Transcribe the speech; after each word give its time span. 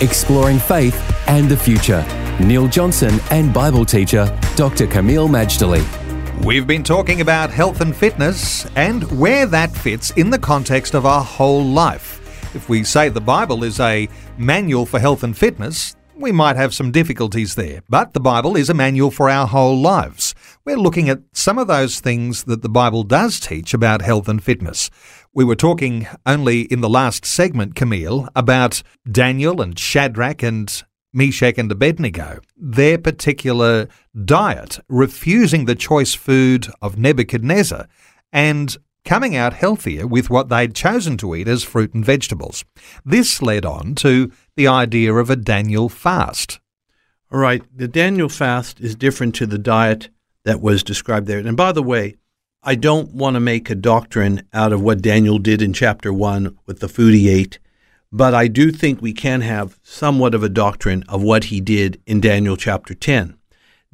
exploring 0.00 0.58
faith 0.58 0.96
and 1.28 1.48
the 1.48 1.56
future. 1.56 2.04
Neil 2.40 2.68
Johnson 2.68 3.20
and 3.30 3.52
Bible 3.52 3.84
teacher 3.84 4.26
Dr. 4.56 4.86
Kameel 4.86 5.28
Majdali. 5.28 5.84
We've 6.44 6.66
been 6.66 6.82
talking 6.82 7.20
about 7.20 7.50
health 7.50 7.82
and 7.82 7.94
fitness 7.94 8.64
and 8.76 9.02
where 9.18 9.44
that 9.46 9.70
fits 9.70 10.10
in 10.12 10.30
the 10.30 10.38
context 10.38 10.94
of 10.94 11.04
our 11.04 11.22
whole 11.22 11.64
life. 11.64 12.16
If 12.54 12.68
we 12.68 12.82
say 12.82 13.10
the 13.10 13.20
Bible 13.20 13.62
is 13.62 13.78
a 13.78 14.08
manual 14.38 14.86
for 14.86 14.98
health 14.98 15.22
and 15.22 15.36
fitness, 15.36 15.96
we 16.16 16.32
might 16.32 16.56
have 16.56 16.74
some 16.74 16.90
difficulties 16.90 17.54
there. 17.54 17.82
But 17.88 18.14
the 18.14 18.20
Bible 18.20 18.56
is 18.56 18.70
a 18.70 18.74
manual 18.74 19.10
for 19.10 19.28
our 19.28 19.46
whole 19.46 19.78
lives. 19.78 20.29
We're 20.70 20.76
looking 20.76 21.08
at 21.08 21.22
some 21.32 21.58
of 21.58 21.66
those 21.66 21.98
things 21.98 22.44
that 22.44 22.62
the 22.62 22.68
Bible 22.68 23.02
does 23.02 23.40
teach 23.40 23.74
about 23.74 24.02
health 24.02 24.28
and 24.28 24.40
fitness. 24.40 24.88
We 25.34 25.44
were 25.44 25.56
talking 25.56 26.06
only 26.24 26.60
in 26.60 26.80
the 26.80 26.88
last 26.88 27.26
segment, 27.26 27.74
Kameel, 27.74 28.28
about 28.36 28.84
Daniel 29.10 29.60
and 29.60 29.76
Shadrach 29.76 30.44
and 30.44 30.84
Meshach 31.12 31.58
and 31.58 31.72
Abednego, 31.72 32.38
their 32.56 32.98
particular 32.98 33.88
diet, 34.24 34.78
refusing 34.88 35.64
the 35.64 35.74
choice 35.74 36.14
food 36.14 36.68
of 36.80 36.96
Nebuchadnezzar, 36.96 37.88
and 38.32 38.76
coming 39.04 39.34
out 39.34 39.54
healthier 39.54 40.06
with 40.06 40.30
what 40.30 40.50
they'd 40.50 40.76
chosen 40.76 41.16
to 41.16 41.34
eat 41.34 41.48
as 41.48 41.64
fruit 41.64 41.94
and 41.94 42.04
vegetables. 42.04 42.64
This 43.04 43.42
led 43.42 43.66
on 43.66 43.96
to 43.96 44.30
the 44.54 44.68
idea 44.68 45.14
of 45.14 45.30
a 45.30 45.36
Daniel 45.36 45.88
fast. 45.88 46.60
All 47.32 47.40
right, 47.40 47.64
the 47.76 47.88
Daniel 47.88 48.28
fast 48.28 48.78
is 48.78 48.94
different 48.94 49.34
to 49.34 49.46
the 49.46 49.58
diet 49.58 50.10
that 50.44 50.60
was 50.60 50.82
described 50.82 51.26
there. 51.26 51.38
And 51.38 51.56
by 51.56 51.72
the 51.72 51.82
way, 51.82 52.16
I 52.62 52.74
don't 52.74 53.14
want 53.14 53.34
to 53.34 53.40
make 53.40 53.70
a 53.70 53.74
doctrine 53.74 54.46
out 54.52 54.72
of 54.72 54.82
what 54.82 55.00
Daniel 55.00 55.38
did 55.38 55.62
in 55.62 55.72
chapter 55.72 56.12
1 56.12 56.58
with 56.66 56.80
the 56.80 56.88
food 56.88 57.14
he 57.14 57.28
ate, 57.28 57.58
but 58.12 58.34
I 58.34 58.48
do 58.48 58.70
think 58.70 59.00
we 59.00 59.12
can 59.12 59.40
have 59.40 59.78
somewhat 59.82 60.34
of 60.34 60.42
a 60.42 60.48
doctrine 60.48 61.04
of 61.08 61.22
what 61.22 61.44
he 61.44 61.60
did 61.60 62.02
in 62.06 62.20
Daniel 62.20 62.56
chapter 62.56 62.92
10. 62.92 63.36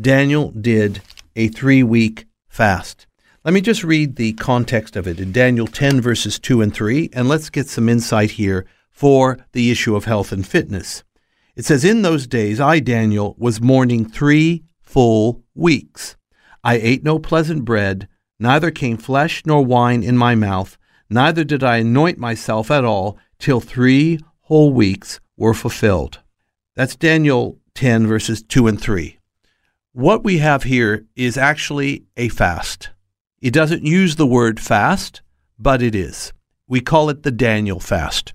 Daniel 0.00 0.50
did 0.50 1.02
a 1.36 1.48
three 1.48 1.82
week 1.82 2.26
fast. 2.48 3.06
Let 3.44 3.52
me 3.52 3.60
just 3.60 3.84
read 3.84 4.16
the 4.16 4.32
context 4.32 4.96
of 4.96 5.06
it 5.06 5.20
in 5.20 5.30
Daniel 5.30 5.66
10, 5.66 6.00
verses 6.00 6.38
2 6.38 6.62
and 6.62 6.72
3, 6.72 7.10
and 7.12 7.28
let's 7.28 7.50
get 7.50 7.68
some 7.68 7.90
insight 7.90 8.32
here 8.32 8.64
for 8.90 9.38
the 9.52 9.70
issue 9.70 9.94
of 9.94 10.06
health 10.06 10.32
and 10.32 10.46
fitness. 10.46 11.04
It 11.54 11.66
says, 11.66 11.84
In 11.84 12.00
those 12.00 12.26
days, 12.26 12.60
I, 12.60 12.80
Daniel, 12.80 13.34
was 13.36 13.60
mourning 13.60 14.08
three 14.08 14.64
full 14.80 15.42
weeks. 15.54 16.16
I 16.64 16.76
ate 16.76 17.04
no 17.04 17.20
pleasant 17.20 17.64
bread 17.64 18.08
Neither 18.38 18.70
came 18.70 18.96
flesh 18.96 19.42
nor 19.46 19.64
wine 19.64 20.02
in 20.02 20.16
my 20.16 20.34
mouth, 20.34 20.76
neither 21.08 21.44
did 21.44 21.62
I 21.62 21.78
anoint 21.78 22.18
myself 22.18 22.70
at 22.70 22.84
all, 22.84 23.16
till 23.38 23.60
three 23.60 24.18
whole 24.42 24.72
weeks 24.72 25.20
were 25.36 25.54
fulfilled. 25.54 26.20
That's 26.74 26.96
Daniel 26.96 27.58
10, 27.74 28.06
verses 28.06 28.42
2 28.42 28.66
and 28.66 28.80
3. 28.80 29.18
What 29.92 30.24
we 30.24 30.38
have 30.38 30.64
here 30.64 31.06
is 31.14 31.38
actually 31.38 32.04
a 32.16 32.28
fast. 32.28 32.90
It 33.40 33.52
doesn't 33.52 33.86
use 33.86 34.16
the 34.16 34.26
word 34.26 34.58
fast, 34.58 35.22
but 35.58 35.80
it 35.80 35.94
is. 35.94 36.32
We 36.66 36.80
call 36.80 37.08
it 37.10 37.22
the 37.22 37.30
Daniel 37.30 37.78
fast. 37.78 38.32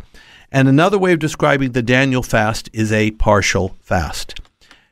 And 0.51 0.67
another 0.67 0.97
way 0.97 1.11
of 1.11 1.19
describing 1.19 1.73
the 1.73 1.81
Daniel 1.81 2.23
fast 2.23 2.69
is 2.71 2.91
a 2.91 3.11
partial 3.11 3.75
fast. 3.81 4.39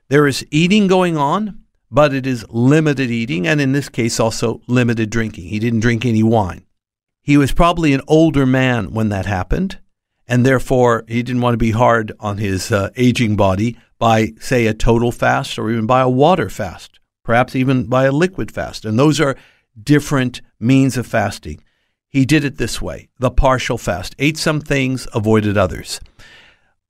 There 0.09 0.28
is 0.28 0.45
eating 0.51 0.88
going 0.88 1.16
on, 1.17 1.63
but 1.90 2.14
it 2.14 2.28
is 2.28 2.46
limited 2.50 3.09
eating, 3.09 3.48
and 3.48 3.62
in 3.62 3.72
this 3.72 3.90
case, 3.90 4.20
also 4.20 4.62
limited 4.68 5.09
drinking. 5.09 5.46
He 5.46 5.59
didn't 5.59 5.80
drink 5.80 6.06
any 6.06 6.24
wine. 6.24 6.66
He 7.22 7.38
was 7.38 7.52
probably 7.52 7.94
an 7.94 8.02
older 8.08 8.46
man 8.46 8.94
when 8.94 9.09
that 9.09 9.25
happened, 9.25 9.80
and 10.28 10.46
therefore 10.46 11.03
he 11.08 11.24
didn't 11.24 11.42
want 11.42 11.53
to 11.53 11.58
be 11.58 11.72
hard 11.72 12.12
on 12.20 12.38
his 12.38 12.72
uh, 12.72 12.90
aging 12.96 13.36
body 13.36 13.78
by, 14.00 14.34
say, 14.40 14.68
a 14.68 14.74
total 14.74 15.12
fast 15.12 15.58
or 15.58 15.70
even 15.72 15.86
by 15.86 16.02
a 16.02 16.09
water 16.09 16.50
fast, 16.50 17.00
perhaps 17.24 17.56
even 17.56 17.88
by 17.88 18.06
a 18.06 18.12
liquid 18.12 18.52
fast. 18.52 18.86
And 18.86 18.98
those 18.98 19.19
are 19.19 19.38
different 19.81 20.42
means 20.59 20.98
of 20.98 21.08
fasting. 21.08 21.64
He 22.09 22.25
did 22.25 22.44
it 22.44 22.58
this 22.58 22.81
way 22.81 23.09
the 23.19 23.31
partial 23.31 23.78
fast, 23.78 24.16
ate 24.19 24.38
some 24.38 24.62
things, 24.62 25.08
avoided 25.14 25.58
others. 25.58 26.00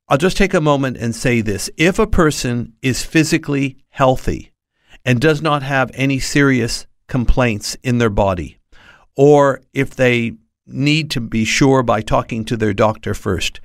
I'll 0.08 0.18
just 0.18 0.36
take 0.36 0.54
a 0.54 0.60
moment 0.60 0.96
and 0.96 1.14
say 1.14 1.40
this. 1.40 1.68
If 1.76 1.98
a 1.98 2.06
person 2.06 2.74
is 2.80 3.02
physically 3.02 3.76
healthy, 3.90 4.52
and 5.04 5.20
does 5.20 5.40
not 5.40 5.62
have 5.62 5.90
any 5.94 6.18
serious 6.18 6.86
complaints 7.06 7.76
in 7.82 7.98
their 7.98 8.10
body, 8.10 8.58
or 9.16 9.62
if 9.72 9.94
they 9.94 10.32
need 10.66 11.10
to 11.10 11.20
be 11.20 11.44
sure 11.44 11.82
by 11.82 12.00
talking 12.00 12.44
to 12.44 12.56
their 12.56 12.74
doctor 12.74 13.14
first, 13.14 13.60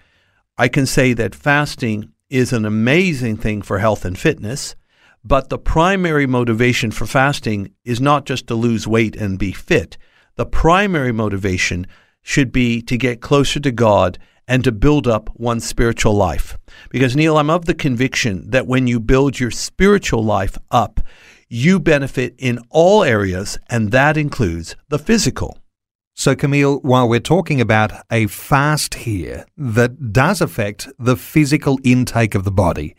I 0.57 0.67
can 0.67 0.85
say 0.85 1.13
that 1.13 1.35
fasting 1.35 2.11
is 2.29 2.53
an 2.53 2.65
amazing 2.65 3.37
thing 3.37 3.61
for 3.61 3.79
health 3.79 4.05
and 4.05 4.17
fitness. 4.17 4.75
But 5.23 5.49
the 5.49 5.57
primary 5.57 6.27
motivation 6.27 6.91
for 6.91 7.05
fasting 7.05 7.73
is 7.85 8.01
not 8.01 8.25
just 8.25 8.47
to 8.47 8.55
lose 8.55 8.87
weight 8.87 9.15
and 9.15 9.39
be 9.39 9.53
fit. 9.53 9.97
The 10.35 10.45
primary 10.45 11.11
motivation 11.13 11.87
should 12.21 12.51
be 12.51 12.81
to 12.81 12.97
get 12.97 13.21
closer 13.21 13.59
to 13.61 13.71
God 13.71 14.17
and 14.47 14.63
to 14.63 14.71
build 14.71 15.07
up 15.07 15.29
one's 15.35 15.65
spiritual 15.65 16.13
life. 16.13 16.57
Because, 16.89 17.15
Neil, 17.15 17.37
I'm 17.37 17.49
of 17.49 17.65
the 17.65 17.73
conviction 17.73 18.49
that 18.49 18.67
when 18.67 18.87
you 18.87 18.99
build 18.99 19.39
your 19.39 19.51
spiritual 19.51 20.23
life 20.23 20.57
up, 20.71 20.99
you 21.49 21.79
benefit 21.79 22.35
in 22.37 22.59
all 22.69 23.03
areas, 23.03 23.57
and 23.69 23.91
that 23.91 24.17
includes 24.17 24.75
the 24.89 24.99
physical. 24.99 25.57
So, 26.15 26.35
Kameel, 26.35 26.83
while 26.83 27.09
we're 27.09 27.19
talking 27.19 27.59
about 27.59 27.91
a 28.11 28.27
fast 28.27 28.93
here 28.93 29.45
that 29.57 30.13
does 30.13 30.41
affect 30.41 30.87
the 30.99 31.15
physical 31.15 31.79
intake 31.83 32.35
of 32.35 32.43
the 32.43 32.51
body, 32.51 32.95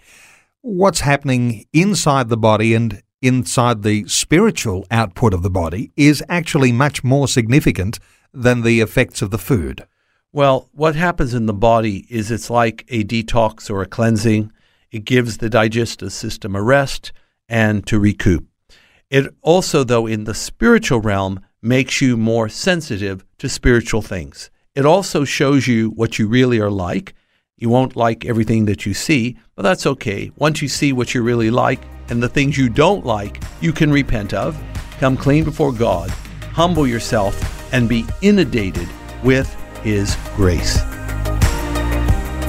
what's 0.63 1.01
happening 1.01 1.67
inside 1.73 2.29
the 2.29 2.37
body 2.37 2.75
and 2.75 3.03
inside 3.23 3.83
the 3.83 4.07
spiritual 4.07 4.85
output 4.91 5.33
of 5.33 5.43
the 5.43 5.51
body 5.51 5.93
is 5.97 6.23
actually 6.29 6.73
much 6.73 7.05
more 7.05 7.29
significant 7.29 7.99
than 8.33 8.63
the 8.63 8.81
effects 8.81 9.23
of 9.23 9.31
the 9.31 9.39
food. 9.39 9.87
Well, 10.35 10.69
what 10.73 10.97
happens 10.97 11.33
in 11.33 11.47
the 11.47 11.53
body 11.53 12.07
is 12.11 12.33
it's 12.33 12.51
like 12.51 12.85
a 12.89 13.05
detox 13.05 13.71
or 13.71 13.83
a 13.83 13.87
cleansing. 13.87 14.51
It 14.91 15.05
gives 15.05 15.39
the 15.39 15.49
digestive 15.49 16.13
system 16.13 16.57
a 16.57 16.63
rest 16.63 17.13
and 17.49 17.87
to 17.87 18.01
recoup. 18.01 18.45
It 19.11 19.33
also, 19.43 19.85
though, 19.85 20.09
in 20.09 20.25
the 20.25 20.35
spiritual 20.35 21.01
realm, 21.01 21.39
makes 21.63 22.01
you 22.01 22.17
more 22.17 22.49
sensitive 22.49 23.25
to 23.39 23.49
spiritual 23.49 24.03
things. 24.03 24.51
It 24.75 24.85
also 24.85 25.25
shows 25.25 25.69
you 25.69 25.91
what 25.91 26.19
you 26.19 26.27
really 26.27 26.59
are 26.59 26.69
like. 26.69 27.15
You 27.57 27.69
won't 27.69 27.95
like 27.95 28.25
everything 28.25 28.65
that 28.65 28.85
you 28.85 28.93
see, 28.93 29.39
but 29.55 29.63
that's 29.63 29.87
okay. 29.87 30.33
Once 30.35 30.61
you 30.61 30.67
see 30.67 30.93
what 30.93 31.15
you 31.15 31.23
really 31.23 31.53
like 31.53 31.81
and 32.09 32.21
the 32.21 32.29
things 32.29 32.59
you 32.59 32.69
don't 32.69 33.07
like, 33.07 33.41
you 33.61 33.73
can 33.73 33.93
repent 33.93 34.35
of, 34.35 34.61
come 34.99 35.17
clean 35.17 35.45
before 35.45 35.73
God, 35.73 36.11
humble 36.51 36.89
yourself, 36.89 37.73
and 37.73 37.89
be 37.89 38.05
inundated 38.21 38.89
with 39.23 39.57
His 39.85 40.17
grace. 40.35 40.79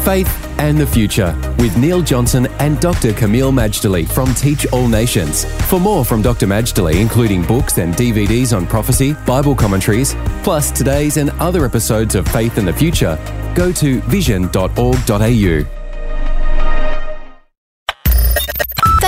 Faith 0.06 0.46
and 0.58 0.78
the 0.78 0.88
Future 0.88 1.36
with 1.60 1.76
Neil 1.78 2.02
Johnson 2.02 2.48
and 2.60 2.80
Dr. 2.80 3.12
Kameel 3.12 3.52
Majdali 3.52 4.08
from 4.08 4.34
Teach 4.36 4.66
All 4.72 4.88
Nations. 4.88 5.44
For 5.70 5.80
more 5.80 6.06
from 6.06 6.22
Dr. 6.22 6.48
Majdali, 6.48 7.02
including 7.02 7.44
books 7.44 7.78
and 7.78 7.94
DVDs 7.94 8.56
on 8.56 8.66
prophecy, 8.66 9.14
Bible 9.26 9.54
commentaries, 9.54 10.16
plus 10.44 10.72
today's 10.72 11.18
and 11.18 11.30
other 11.42 11.66
episodes 11.66 12.16
of 12.16 12.26
Faith 12.30 12.58
and 12.58 12.68
the 12.68 12.74
Future, 12.74 13.20
go 13.54 13.72
to 13.74 14.00
vision.org.au. 14.02 15.75